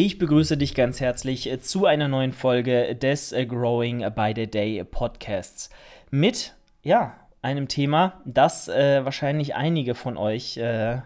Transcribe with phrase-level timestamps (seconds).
[0.00, 4.48] Ich begrüße dich ganz herzlich äh, zu einer neuen Folge des äh, Growing by the
[4.48, 5.70] Day Podcasts
[6.12, 10.98] mit, ja, einem Thema, das äh, wahrscheinlich einige von euch äh,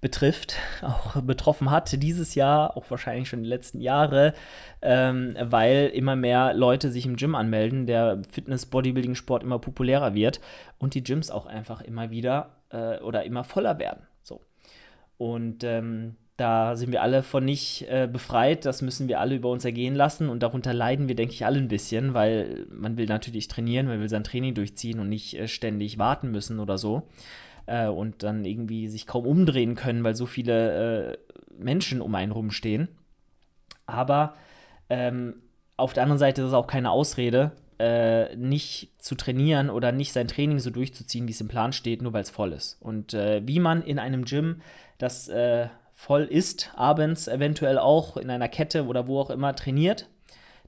[0.00, 4.32] betrifft, auch betroffen hat dieses Jahr, auch wahrscheinlich schon die letzten Jahre,
[4.80, 10.40] ähm, weil immer mehr Leute sich im Gym anmelden, der Fitness-Bodybuilding-Sport immer populärer wird
[10.78, 14.06] und die Gyms auch einfach immer wieder äh, oder immer voller werden.
[14.22, 14.40] So.
[15.18, 19.50] Und ähm, da sind wir alle von nicht äh, befreit, das müssen wir alle über
[19.50, 23.06] uns ergehen lassen und darunter leiden wir, denke ich, alle ein bisschen, weil man will
[23.06, 27.04] natürlich trainieren, man will sein Training durchziehen und nicht äh, ständig warten müssen oder so
[27.66, 31.18] äh, und dann irgendwie sich kaum umdrehen können, weil so viele äh,
[31.56, 32.88] Menschen um einen rumstehen.
[33.86, 34.34] Aber
[34.90, 35.34] ähm,
[35.76, 40.12] auf der anderen Seite ist es auch keine Ausrede, äh, nicht zu trainieren oder nicht
[40.12, 42.80] sein Training so durchzuziehen, wie es im Plan steht, nur weil es voll ist.
[42.80, 44.62] Und äh, wie man in einem Gym
[44.98, 45.28] das
[45.94, 50.08] voll ist, abends eventuell auch in einer Kette oder wo auch immer trainiert,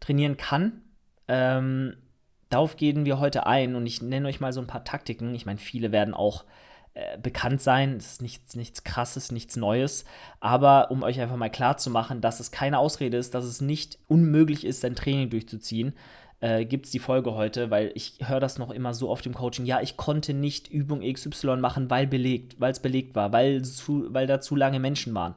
[0.01, 0.83] trainieren kann.
[1.29, 1.96] Ähm,
[2.49, 5.35] darauf gehen wir heute ein und ich nenne euch mal so ein paar Taktiken.
[5.35, 6.45] Ich meine, viele werden auch
[6.95, 10.07] äh, bekannt sein, es ist nichts, nichts Krasses, nichts Neues,
[10.41, 13.60] aber um euch einfach mal klar zu machen, dass es keine Ausrede ist, dass es
[13.60, 15.95] nicht unmöglich ist, sein Training durchzuziehen,
[16.40, 19.34] äh, gibt es die Folge heute, weil ich höre das noch immer so oft im
[19.34, 19.65] Coaching.
[19.66, 24.06] Ja, ich konnte nicht Übung XY machen, weil belegt, weil es belegt war, weil, zu,
[24.12, 25.34] weil da zu lange Menschen waren.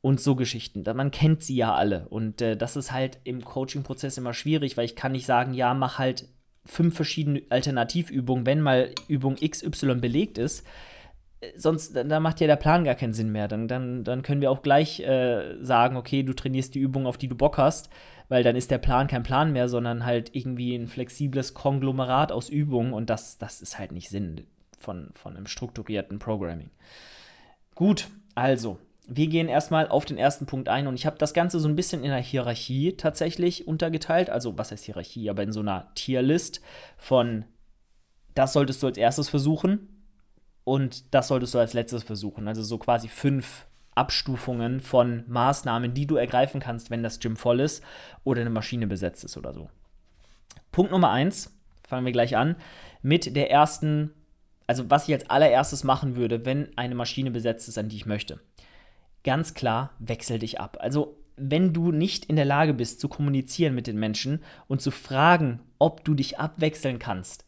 [0.00, 0.84] Und so Geschichten.
[0.94, 2.08] Man kennt sie ja alle.
[2.08, 5.72] Und äh, das ist halt im Coaching-Prozess immer schwierig, weil ich kann nicht sagen, ja,
[5.72, 6.28] mach halt
[6.66, 10.64] fünf verschiedene Alternativübungen, wenn mal Übung XY belegt ist
[11.56, 13.48] sonst, da macht ja der Plan gar keinen Sinn mehr.
[13.48, 17.18] Dann, dann, dann können wir auch gleich äh, sagen, okay, du trainierst die Übung, auf
[17.18, 17.90] die du Bock hast,
[18.28, 22.48] weil dann ist der Plan kein Plan mehr, sondern halt irgendwie ein flexibles Konglomerat aus
[22.48, 24.46] Übungen und das, das ist halt nicht Sinn
[24.78, 26.70] von, von einem strukturierten Programming.
[27.74, 31.60] Gut, also, wir gehen erstmal auf den ersten Punkt ein und ich habe das Ganze
[31.60, 34.30] so ein bisschen in einer Hierarchie tatsächlich untergeteilt.
[34.30, 35.28] Also, was heißt Hierarchie?
[35.28, 36.60] Aber in so einer Tierlist
[36.96, 37.44] von
[38.34, 39.88] das solltest du als erstes versuchen,
[40.64, 42.48] und das solltest du als letztes versuchen.
[42.48, 47.60] Also so quasi fünf Abstufungen von Maßnahmen, die du ergreifen kannst, wenn das Gym voll
[47.60, 47.82] ist
[48.24, 49.68] oder eine Maschine besetzt ist oder so.
[50.72, 51.56] Punkt Nummer eins,
[51.86, 52.56] fangen wir gleich an,
[53.02, 54.10] mit der ersten,
[54.66, 58.06] also was ich als allererstes machen würde, wenn eine Maschine besetzt ist, an die ich
[58.06, 58.40] möchte.
[59.22, 60.76] Ganz klar, wechsel dich ab.
[60.80, 64.90] Also wenn du nicht in der Lage bist zu kommunizieren mit den Menschen und zu
[64.90, 67.44] fragen, ob du dich abwechseln kannst,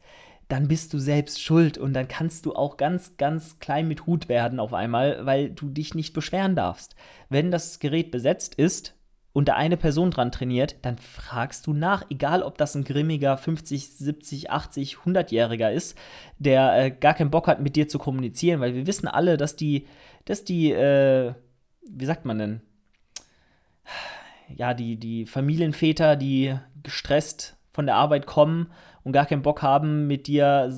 [0.49, 4.29] dann bist du selbst schuld und dann kannst du auch ganz, ganz klein mit Hut
[4.29, 6.95] werden auf einmal, weil du dich nicht beschweren darfst.
[7.29, 8.95] Wenn das Gerät besetzt ist
[9.33, 13.37] und da eine Person dran trainiert, dann fragst du nach, egal ob das ein grimmiger
[13.37, 15.99] 50, 70, 80, 100-Jähriger ist,
[16.39, 19.57] der äh, gar keinen Bock hat, mit dir zu kommunizieren, weil wir wissen alle, dass
[19.57, 19.89] die,
[20.27, 21.35] dass die, äh,
[21.91, 22.61] wie sagt man denn?
[24.55, 28.71] Ja, die, die Familienväter, die gestresst von der Arbeit kommen
[29.07, 30.69] und gar keinen Bock haben, mit dir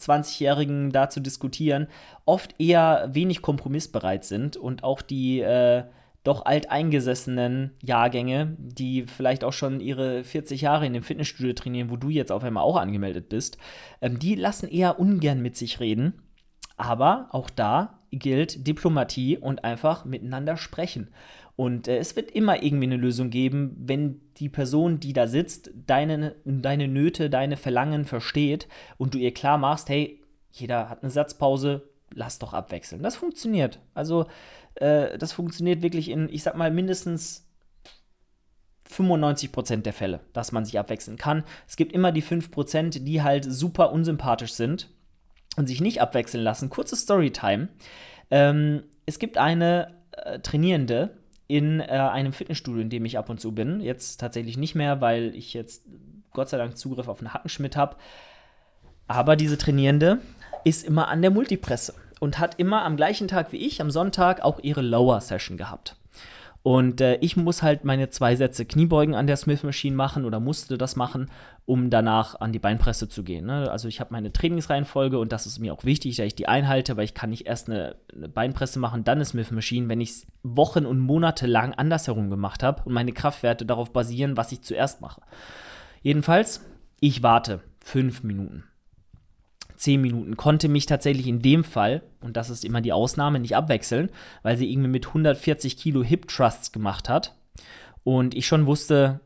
[0.00, 1.88] 20-Jährigen da zu diskutieren,
[2.24, 5.84] oft eher wenig kompromissbereit sind und auch die äh,
[6.24, 11.96] doch alteingesessenen Jahrgänge, die vielleicht auch schon ihre 40 Jahre in dem Fitnessstudio trainieren, wo
[11.96, 13.58] du jetzt auf einmal auch angemeldet bist,
[14.00, 16.14] ähm, die lassen eher ungern mit sich reden.
[16.78, 21.10] Aber auch da gilt Diplomatie und einfach miteinander sprechen.
[21.56, 25.70] Und äh, es wird immer irgendwie eine Lösung geben, wenn die Person, die da sitzt,
[25.86, 28.68] deine, deine Nöte, deine Verlangen versteht
[28.98, 30.22] und du ihr klar machst, hey,
[30.52, 33.02] jeder hat eine Satzpause, lass doch abwechseln.
[33.02, 33.80] Das funktioniert.
[33.94, 34.26] Also,
[34.74, 37.46] äh, das funktioniert wirklich in, ich sag mal, mindestens
[38.90, 41.44] 95% der Fälle, dass man sich abwechseln kann.
[41.66, 44.90] Es gibt immer die 5%, die halt super unsympathisch sind
[45.56, 46.70] und sich nicht abwechseln lassen.
[46.70, 47.68] Kurze Storytime.
[48.30, 51.16] Ähm, es gibt eine äh, Trainierende,
[51.48, 53.80] in äh, einem Fitnessstudio, in dem ich ab und zu bin.
[53.80, 55.84] Jetzt tatsächlich nicht mehr, weil ich jetzt
[56.32, 57.96] Gott sei Dank Zugriff auf einen Hackenschmidt habe.
[59.06, 60.18] Aber diese Trainierende
[60.64, 64.42] ist immer an der Multipresse und hat immer am gleichen Tag wie ich, am Sonntag,
[64.42, 65.96] auch ihre Lower Session gehabt.
[66.66, 70.40] Und äh, ich muss halt meine zwei Sätze Kniebeugen an der Smith Machine machen oder
[70.40, 71.30] musste das machen,
[71.64, 73.46] um danach an die Beinpresse zu gehen.
[73.46, 73.70] Ne?
[73.70, 76.96] Also ich habe meine Trainingsreihenfolge und das ist mir auch wichtig, dass ich die einhalte,
[76.96, 80.10] weil ich kann nicht erst eine, eine Beinpresse machen, dann eine Smith Machine, wenn ich
[80.10, 84.62] es Wochen und Monate lang andersherum gemacht habe und meine Kraftwerte darauf basieren, was ich
[84.62, 85.20] zuerst mache.
[86.02, 86.66] Jedenfalls,
[86.98, 88.64] ich warte fünf Minuten.
[89.76, 90.36] 10 Minuten.
[90.36, 94.10] Konnte mich tatsächlich in dem Fall, und das ist immer die Ausnahme, nicht abwechseln,
[94.42, 97.34] weil sie irgendwie mit 140 Kilo Hip Thrusts gemacht hat.
[98.04, 99.20] Und ich schon wusste,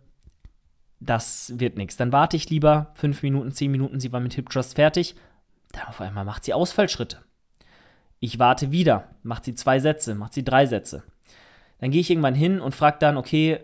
[1.00, 1.97] das wird nichts.
[1.97, 5.14] Dann warte ich lieber 5 Minuten, 10 Minuten, sie war mit Hip Thrust fertig.
[5.73, 7.19] Dann auf einmal macht sie Ausfallschritte.
[8.19, 11.05] Ich warte wieder, macht sie zwei Sätze, macht sie drei Sätze.
[11.79, 13.61] Dann gehe ich irgendwann hin und frage dann, okay,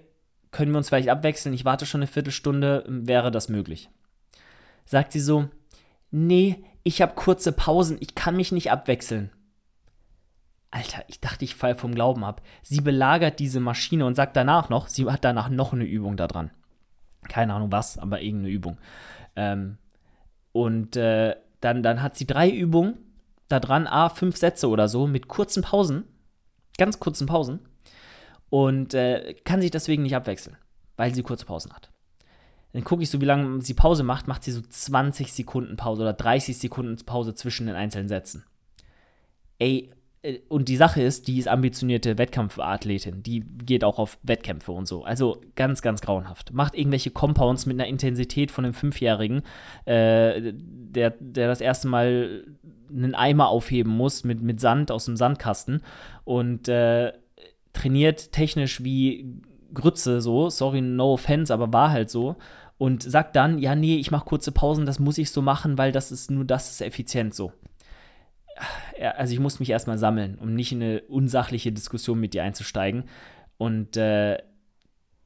[0.51, 1.55] können wir uns vielleicht abwechseln?
[1.55, 3.91] Ich warte schon eine Viertelstunde, wäre das möglich?
[4.87, 5.51] Sagt sie so,
[6.17, 9.31] nee, ich habe kurze Pausen, ich kann mich nicht abwechseln.
[10.71, 12.43] Alter, ich dachte, ich fall vom Glauben ab.
[12.63, 16.27] Sie belagert diese Maschine und sagt danach noch, sie hat danach noch eine Übung da
[16.27, 16.51] dran.
[17.29, 18.79] Keine Ahnung was, aber irgendeine Übung.
[19.37, 19.79] Ähm,
[20.53, 22.99] und äh, dann, dann hat sie drei Übungen
[23.49, 26.05] da dran, a, fünf Sätze oder so, mit kurzen Pausen,
[26.79, 27.61] ganz kurzen Pausen.
[28.49, 30.57] Und äh, kann sich deswegen nicht abwechseln,
[30.97, 31.91] weil sie kurze Pausen hat.
[32.77, 36.03] Dann gucke ich so, wie lange sie Pause macht, macht sie so 20 Sekunden Pause
[36.03, 38.45] oder 30 Sekunden Pause zwischen den einzelnen Sätzen.
[39.59, 39.89] Ey,
[40.21, 43.23] äh, und die Sache ist, die ist ambitionierte Wettkampfathletin.
[43.23, 45.05] Die geht auch auf Wettkämpfe und so.
[45.05, 46.53] Also ganz, ganz grauenhaft.
[46.53, 49.41] Macht irgendwelche Compounds mit einer Intensität von einem Fünfjährigen,
[49.87, 52.45] äh, der, der das erste Mal
[52.91, 55.81] einen Eimer aufheben muss mit, mit Sand aus dem Sandkasten
[56.25, 57.15] und äh,
[57.73, 59.33] trainiert technisch wie
[59.73, 60.51] Grütze so.
[60.51, 62.37] Sorry, no offense, aber war halt so.
[62.79, 65.93] Und sagt dann, ja, nee, ich mache kurze Pausen, das muss ich so machen, weil
[65.93, 67.53] das ist nur das ist effizient so
[69.17, 73.05] also ich muss mich erstmal sammeln, um nicht in eine unsachliche Diskussion mit dir einzusteigen.
[73.59, 74.39] Und äh,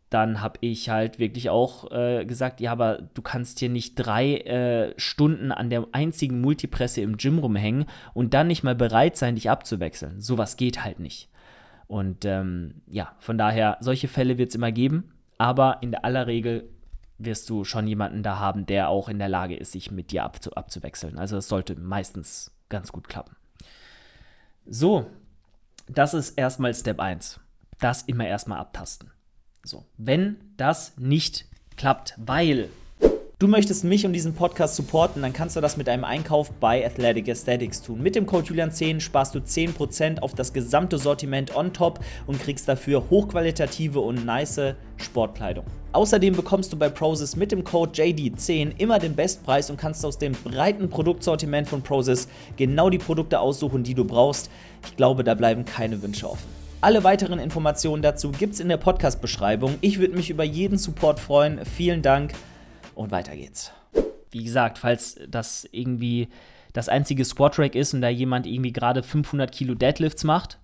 [0.09, 4.39] dann habe ich halt wirklich auch äh, gesagt, ja, aber du kannst hier nicht drei
[4.39, 9.37] äh, Stunden an der einzigen Multipresse im Gym rumhängen und dann nicht mal bereit sein,
[9.37, 10.21] dich abzuwechseln.
[10.21, 11.29] Sowas geht halt nicht.
[11.87, 16.69] Und ähm, ja, von daher, solche Fälle wird es immer geben, aber in aller Regel
[17.25, 20.25] wirst du schon jemanden da haben, der auch in der Lage ist, sich mit dir
[20.25, 21.19] abzu abzuwechseln.
[21.19, 23.37] Also es sollte meistens ganz gut klappen.
[24.67, 25.07] So,
[25.89, 27.41] das ist erstmal Step 1.
[27.79, 29.11] Das immer erstmal abtasten.
[29.63, 31.47] So, wenn das nicht
[31.77, 32.69] klappt, weil
[33.41, 36.85] du möchtest mich und diesen Podcast supporten, dann kannst du das mit einem Einkauf bei
[36.85, 38.03] Athletic Aesthetics tun.
[38.03, 42.69] Mit dem Code Julian10 sparst du 10% auf das gesamte Sortiment on top und kriegst
[42.69, 45.65] dafür hochqualitative und nice Sportkleidung.
[45.93, 50.19] Außerdem bekommst du bei Prozis mit dem Code JD10 immer den Bestpreis und kannst aus
[50.19, 52.29] dem breiten Produktsortiment von Prozis
[52.59, 54.51] genau die Produkte aussuchen, die du brauchst.
[54.85, 56.61] Ich glaube, da bleiben keine Wünsche offen.
[56.83, 59.77] Alle weiteren Informationen dazu gibt es in der Podcast-Beschreibung.
[59.81, 61.65] Ich würde mich über jeden Support freuen.
[61.65, 62.33] Vielen Dank
[63.01, 63.73] und weiter geht's.
[64.31, 66.29] Wie gesagt, falls das irgendwie
[66.73, 70.59] das einzige Squat-Rack ist und da jemand irgendwie gerade 500 Kilo Deadlifts macht,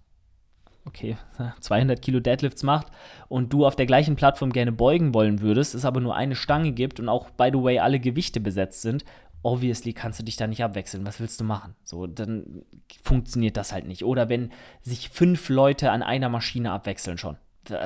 [0.84, 1.16] okay,
[1.60, 2.88] 200 Kilo Deadlifts macht
[3.28, 6.72] und du auf der gleichen Plattform gerne beugen wollen würdest, es aber nur eine Stange
[6.72, 9.04] gibt und auch, by the way, alle Gewichte besetzt sind,
[9.42, 11.06] obviously kannst du dich da nicht abwechseln.
[11.06, 11.74] Was willst du machen?
[11.84, 12.64] So, dann
[13.02, 14.04] funktioniert das halt nicht.
[14.04, 14.50] Oder wenn
[14.82, 17.36] sich fünf Leute an einer Maschine abwechseln schon.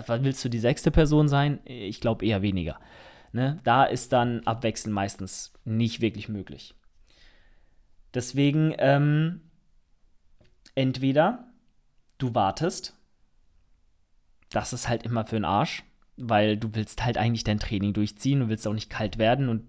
[0.06, 1.60] Willst du die sechste Person sein?
[1.64, 2.78] Ich glaube eher weniger.
[3.32, 3.60] Ne?
[3.64, 6.74] Da ist dann Abwechseln meistens nicht wirklich möglich.
[8.12, 9.42] Deswegen, ähm,
[10.74, 11.44] entweder
[12.18, 12.94] du wartest.
[14.50, 15.84] Das ist halt immer für den Arsch,
[16.16, 19.62] weil du willst halt eigentlich dein Training durchziehen, du willst auch nicht kalt werden und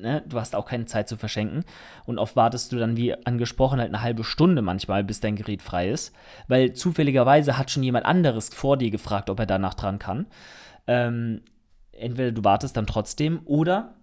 [0.00, 1.64] ne, du hast auch keine Zeit zu verschenken.
[2.06, 5.62] Und oft wartest du dann, wie angesprochen, halt eine halbe Stunde manchmal, bis dein Gerät
[5.62, 6.12] frei ist,
[6.48, 10.26] weil zufälligerweise hat schon jemand anderes vor dir gefragt, ob er danach dran kann.
[10.86, 11.42] Ähm,
[11.98, 13.94] entweder du wartest dann trotzdem oder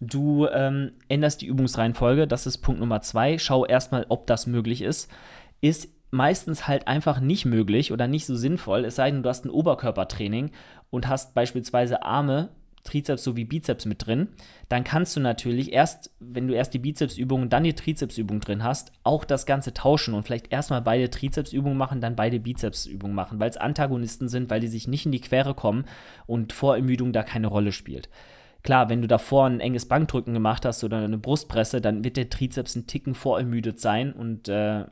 [0.00, 2.26] du ähm, änderst die Übungsreihenfolge.
[2.26, 3.38] Das ist Punkt Nummer zwei.
[3.38, 5.10] Schau erstmal, ob das möglich ist.
[5.60, 9.44] Ist meistens halt einfach nicht möglich oder nicht so sinnvoll, es sei denn, du hast
[9.44, 10.50] ein Oberkörpertraining
[10.90, 12.48] und hast beispielsweise Arme,
[12.84, 14.28] Trizeps sowie Bizeps mit drin,
[14.68, 18.64] dann kannst du natürlich erst, wenn du erst die Bizepsübung und dann die Trizepsübung drin
[18.64, 23.38] hast, auch das Ganze tauschen und vielleicht erstmal beide Trizepsübungen machen, dann beide Bizepsübungen machen,
[23.38, 25.84] weil es Antagonisten sind, weil die sich nicht in die Quere kommen
[26.26, 28.08] und Vorermüdung da keine Rolle spielt.
[28.62, 32.28] Klar, wenn du davor ein enges Bankdrücken gemacht hast oder eine Brustpresse, dann wird der
[32.28, 34.84] Trizeps ein Ticken vorermüdet sein und äh,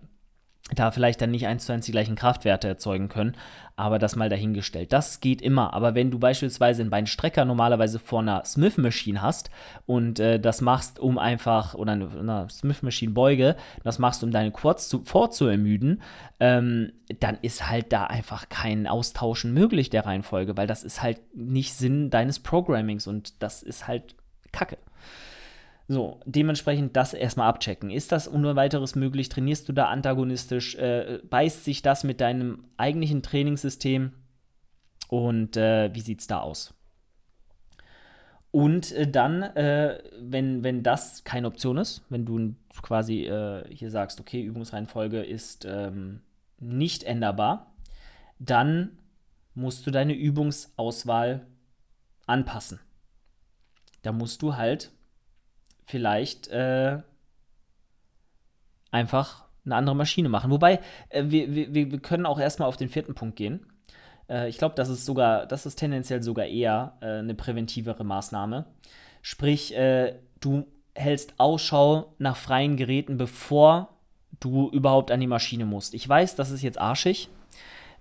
[0.75, 3.37] da vielleicht dann nicht eins zu eins die gleichen Kraftwerte erzeugen können,
[3.77, 4.93] aber das mal dahingestellt.
[4.93, 9.51] Das geht immer, aber wenn du beispielsweise einen Beinstrecker normalerweise vor einer Smith Machine hast
[9.87, 14.31] und äh, das machst, um einfach, oder eine, eine Smith Machine Beuge, das machst, um
[14.31, 16.03] deine Quads zu, vorzuermüden,
[16.41, 21.21] ähm, dann ist halt da einfach kein Austauschen möglich der Reihenfolge, weil das ist halt
[21.35, 24.17] nicht Sinn deines Programmings und das ist halt
[24.53, 24.79] Kacke.
[25.91, 27.91] So, dementsprechend das erstmal abchecken.
[27.91, 29.31] Ist das ohne weiteres möglich?
[29.31, 30.75] Trainierst du da antagonistisch?
[30.75, 34.13] Äh, beißt sich das mit deinem eigentlichen Trainingssystem?
[35.09, 36.75] Und äh, wie sieht es da aus?
[38.51, 43.91] Und äh, dann, äh, wenn, wenn das keine Option ist, wenn du quasi äh, hier
[43.91, 46.21] sagst, okay, Übungsreihenfolge ist ähm,
[46.59, 47.73] nicht änderbar,
[48.39, 48.99] dann
[49.55, 51.47] musst du deine Übungsauswahl
[52.27, 52.79] anpassen.
[54.03, 54.93] Da musst du halt
[55.89, 56.99] vielleicht äh,
[58.91, 60.51] einfach eine andere Maschine machen.
[60.51, 63.67] Wobei, äh, wir, wir, wir können auch erstmal auf den vierten Punkt gehen.
[64.29, 68.67] Äh, ich glaube, das ist sogar, das ist tendenziell sogar eher äh, eine präventivere Maßnahme.
[69.23, 73.89] Sprich, äh, du hältst Ausschau nach freien Geräten, bevor
[74.41, 75.95] du überhaupt an die Maschine musst.
[75.95, 77.31] Ich weiß, das ist jetzt arschig,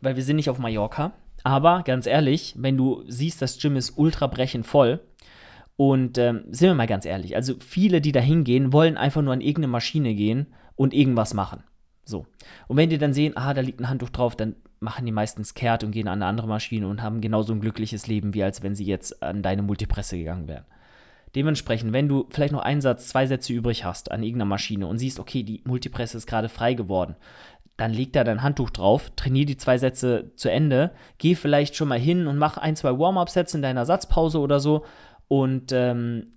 [0.01, 1.13] weil wir sind nicht auf Mallorca.
[1.43, 4.99] Aber ganz ehrlich, wenn du siehst, das Gym ist ultra brechend voll,
[5.77, 9.33] und ähm, sind wir mal ganz ehrlich, also viele, die da hingehen, wollen einfach nur
[9.33, 11.63] an irgendeine Maschine gehen und irgendwas machen.
[12.03, 12.25] So.
[12.67, 15.53] Und wenn die dann sehen, ah, da liegt ein Handtuch drauf, dann machen die meistens
[15.53, 18.63] kehrt und gehen an eine andere Maschine und haben genauso ein glückliches Leben, wie als
[18.63, 20.65] wenn sie jetzt an deine Multipresse gegangen wären.
[21.35, 24.97] Dementsprechend, wenn du vielleicht noch einen Satz, zwei Sätze übrig hast an irgendeiner Maschine und
[24.97, 27.15] siehst, okay, die Multipresse ist gerade frei geworden,
[27.75, 31.89] dann leg da dein Handtuch drauf, trainier die zwei Sätze zu Ende, geh vielleicht schon
[31.89, 34.83] mal hin und mach ein, zwei Warm-up-Sätze in deiner Satzpause oder so
[35.27, 36.31] und ähm,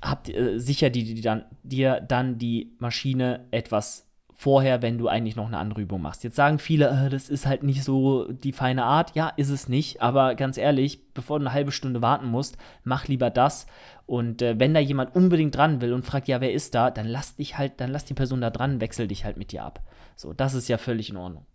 [0.00, 5.36] habt äh, sicher die, die dann, dir dann die Maschine etwas vorher, wenn du eigentlich
[5.36, 6.24] noch eine andere Übung machst.
[6.24, 9.14] Jetzt sagen viele, äh, das ist halt nicht so die feine Art.
[9.14, 13.06] Ja, ist es nicht, aber ganz ehrlich, bevor du eine halbe Stunde warten musst, mach
[13.06, 13.66] lieber das.
[14.04, 17.06] Und äh, wenn da jemand unbedingt dran will und fragt, ja, wer ist da, dann
[17.06, 19.80] lass dich halt, dann lass die Person da dran, wechsel dich halt mit dir ab.
[20.16, 21.46] So, das ist ja völlig in Ordnung.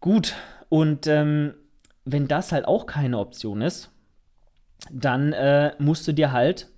[0.00, 0.34] Gut,
[0.68, 1.54] und ähm,
[2.04, 3.92] wenn das halt auch keine Option ist,
[4.90, 6.68] dann äh, musst du dir halt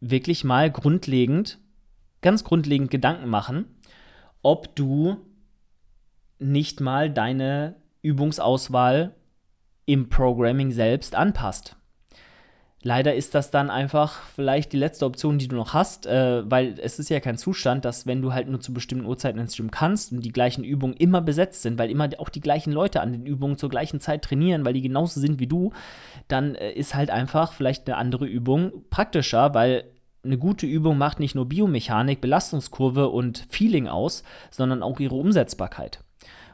[0.00, 1.58] wirklich mal grundlegend,
[2.20, 3.66] ganz grundlegend Gedanken machen,
[4.42, 5.16] ob du
[6.38, 9.14] nicht mal deine Übungsauswahl
[9.86, 11.76] im Programming selbst anpasst.
[12.86, 16.78] Leider ist das dann einfach vielleicht die letzte Option, die du noch hast, äh, weil
[16.78, 19.70] es ist ja kein Zustand, dass wenn du halt nur zu bestimmten Uhrzeiten ins Gym
[19.70, 23.12] kannst und die gleichen Übungen immer besetzt sind, weil immer auch die gleichen Leute an
[23.12, 25.72] den Übungen zur gleichen Zeit trainieren, weil die genauso sind wie du,
[26.28, 29.84] dann äh, ist halt einfach vielleicht eine andere Übung praktischer, weil
[30.22, 36.00] eine gute Übung macht nicht nur Biomechanik, Belastungskurve und Feeling aus, sondern auch ihre Umsetzbarkeit.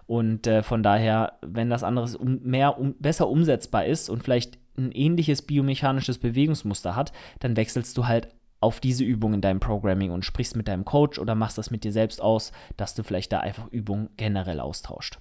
[0.06, 4.59] Und äh, von daher, wenn das andere um, mehr um, besser umsetzbar ist und vielleicht
[4.76, 8.28] ein ähnliches biomechanisches Bewegungsmuster hat, dann wechselst du halt
[8.60, 11.82] auf diese Übung in deinem Programming und sprichst mit deinem Coach oder machst das mit
[11.82, 15.18] dir selbst aus, dass du vielleicht da einfach Übungen generell austauscht.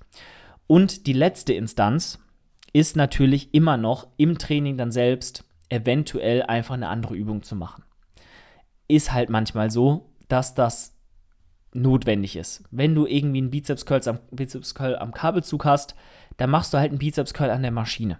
[0.67, 2.19] Und die letzte Instanz
[2.73, 7.83] ist natürlich immer noch im Training dann selbst eventuell einfach eine andere Übung zu machen.
[8.87, 10.95] Ist halt manchmal so, dass das
[11.73, 12.63] notwendig ist.
[12.71, 15.95] Wenn du irgendwie einen Bizeps Curl am, Bizeps am Kabelzug hast,
[16.37, 18.19] dann machst du halt einen Bizeps Curl an der Maschine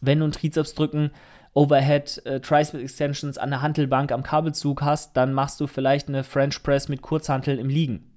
[0.00, 1.10] wenn du ein Trizepsdrücken,
[1.54, 6.22] Overhead, äh, Tricep Extensions an der Hantelbank am Kabelzug hast, dann machst du vielleicht eine
[6.22, 8.12] French Press mit Kurzhanteln im Liegen.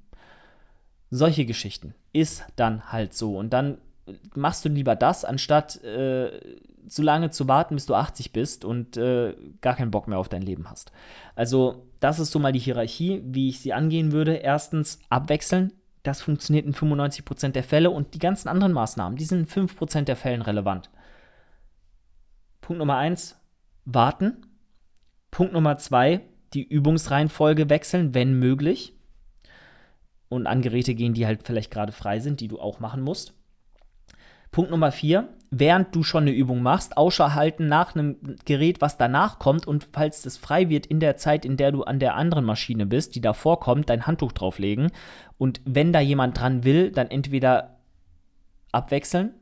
[1.10, 3.38] Solche Geschichten ist dann halt so.
[3.38, 3.78] Und dann
[4.36, 6.40] machst du lieber das, anstatt äh,
[6.88, 10.30] so lange zu warten, bis du 80 bist und äh, gar keinen Bock mehr auf
[10.30, 10.92] dein Leben hast.
[11.36, 14.36] Also, das ist so mal die Hierarchie, wie ich sie angehen würde.
[14.36, 15.74] Erstens abwechseln.
[16.04, 20.04] Das funktioniert in 95% der Fälle und die ganzen anderen Maßnahmen, die sind in 5%
[20.04, 20.90] der Fällen relevant.
[22.70, 23.36] Punkt Nummer eins,
[23.86, 24.46] warten.
[25.32, 26.22] Punkt Nummer zwei,
[26.54, 28.94] die Übungsreihenfolge wechseln, wenn möglich.
[30.28, 33.34] Und an Geräte gehen, die halt vielleicht gerade frei sind, die du auch machen musst.
[34.52, 39.00] Punkt Nummer vier, während du schon eine Übung machst, Ausschau halten nach einem Gerät, was
[39.00, 42.14] danach kommt und falls es frei wird in der Zeit, in der du an der
[42.14, 44.92] anderen Maschine bist, die davor kommt, dein Handtuch drauflegen
[45.40, 47.80] und wenn da jemand dran will, dann entweder
[48.72, 49.34] abwechseln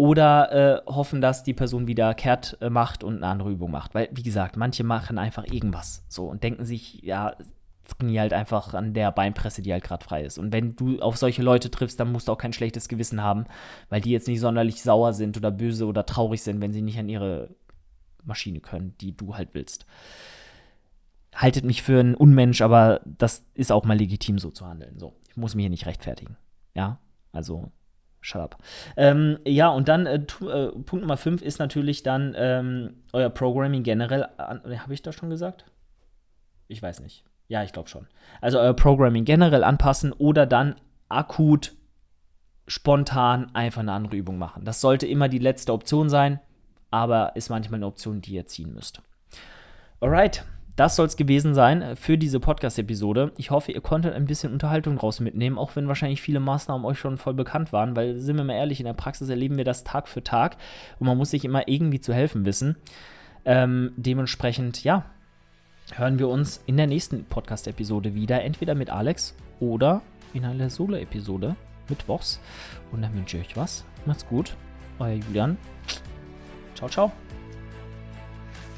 [0.00, 0.52] oder
[0.86, 3.94] äh, hoffen, dass die Person wieder kehrt äh, macht und eine andere Übung macht.
[3.94, 7.36] Weil, wie gesagt, manche machen einfach irgendwas so und denken sich, ja,
[7.84, 10.38] trainiere halt einfach an der Beinpresse, die halt gerade frei ist.
[10.38, 13.44] Und wenn du auf solche Leute triffst, dann musst du auch kein schlechtes Gewissen haben,
[13.90, 16.98] weil die jetzt nicht sonderlich sauer sind oder böse oder traurig sind, wenn sie nicht
[16.98, 17.50] an ihre
[18.24, 19.84] Maschine können, die du halt willst.
[21.34, 24.98] Haltet mich für einen Unmensch, aber das ist auch mal legitim, so zu handeln.
[24.98, 26.38] So, ich muss mich hier nicht rechtfertigen.
[26.74, 27.00] Ja,
[27.32, 27.70] also
[28.20, 28.58] Shut up.
[28.96, 33.82] Ähm, ja, und dann äh, äh, Punkt Nummer 5 ist natürlich dann ähm, euer Programming
[33.82, 34.26] generell.
[34.38, 35.64] Habe ich das schon gesagt?
[36.68, 37.24] Ich weiß nicht.
[37.48, 38.06] Ja, ich glaube schon.
[38.40, 40.76] Also euer Programming generell anpassen oder dann
[41.08, 41.72] akut,
[42.68, 44.64] spontan einfach eine andere Übung machen.
[44.64, 46.38] Das sollte immer die letzte Option sein,
[46.90, 49.02] aber ist manchmal eine Option, die ihr ziehen müsst.
[50.00, 50.44] Alright,
[50.80, 53.32] das soll es gewesen sein für diese Podcast-Episode.
[53.36, 56.98] Ich hoffe, ihr konntet ein bisschen Unterhaltung draus mitnehmen, auch wenn wahrscheinlich viele Maßnahmen euch
[56.98, 59.84] schon voll bekannt waren, weil, sind wir mal ehrlich, in der Praxis erleben wir das
[59.84, 60.56] Tag für Tag
[60.98, 62.76] und man muss sich immer irgendwie zu helfen wissen.
[63.44, 65.04] Ähm, dementsprechend, ja,
[65.96, 70.00] hören wir uns in der nächsten Podcast-Episode wieder, entweder mit Alex oder
[70.32, 71.56] in einer Solo-Episode
[71.90, 72.40] mittwochs.
[72.90, 73.84] Und dann wünsche ich euch was.
[74.06, 74.56] Macht's gut.
[74.98, 75.58] Euer Julian.
[76.74, 77.12] Ciao, ciao.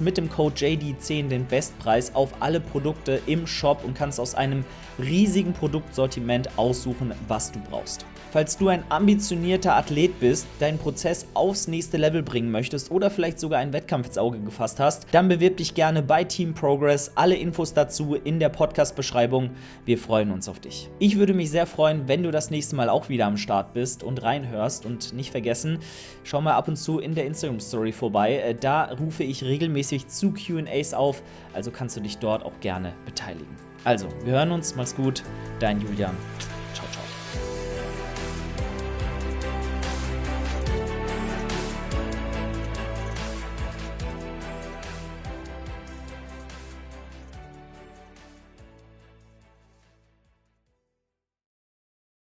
[0.00, 4.64] mit dem Code JD10 den Bestpreis auf alle Produkte im Shop und kannst aus einem
[4.98, 8.04] riesigen Produktsortiment aussuchen, was du brauchst.
[8.30, 13.40] Falls du ein ambitionierter Athlet bist, deinen Prozess aufs nächste Level bringen möchtest oder vielleicht
[13.40, 17.12] sogar einen Wettkampf ins Auge gefasst hast, dann bewirb dich gerne bei Team Progress.
[17.14, 19.50] Alle Infos dazu in der Podcast-Beschreibung.
[19.86, 20.90] Wir freuen uns auf dich.
[20.98, 24.02] Ich würde mich sehr freuen, wenn du das nächste Mal auch wieder am Start bist
[24.02, 25.78] und reinhörst und nicht vergessen,
[26.22, 28.40] schau mal ab und zu in der Instagram-Story vorbei.
[28.40, 29.42] Äh, da rufe ich
[29.88, 33.56] regelmäßig zu QAs auf, also kannst du dich dort auch gerne beteiligen.
[33.84, 35.22] Also, wir hören uns, mach's gut,
[35.60, 36.16] dein Julian.